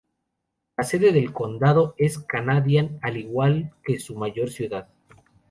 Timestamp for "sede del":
0.83-1.31